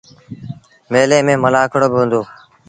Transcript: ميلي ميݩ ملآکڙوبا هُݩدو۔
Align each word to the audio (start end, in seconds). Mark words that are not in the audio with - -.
ميلي 0.91 1.17
ميݩ 1.25 1.41
ملآکڙوبا 1.43 1.97
هُݩدو۔ 1.99 2.21